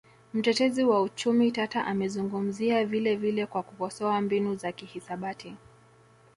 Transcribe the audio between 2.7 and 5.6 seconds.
vilevile kwa kukosoa mbinu za kihisabati